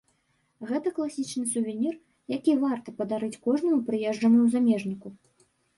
[0.71, 1.93] Гэта класічны сувенір,
[2.37, 5.07] які варта падарыць кожнаму прыезджаму замежніку.